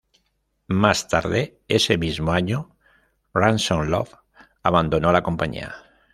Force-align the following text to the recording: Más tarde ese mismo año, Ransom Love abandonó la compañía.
Más 0.65 1.07
tarde 1.07 1.59
ese 1.67 1.99
mismo 1.99 2.31
año, 2.31 2.75
Ransom 3.35 3.85
Love 3.87 4.15
abandonó 4.63 5.11
la 5.11 5.21
compañía. 5.21 5.75